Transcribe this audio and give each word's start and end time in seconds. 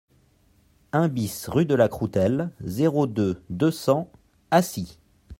un 0.93 1.07
BIS 1.09 1.45
rue 1.47 1.65
de 1.67 1.75
la 1.75 1.87
Croutelle, 1.87 2.49
zéro 2.61 3.05
deux, 3.05 3.43
deux 3.51 3.69
cents, 3.69 4.09
Acy 4.49 4.97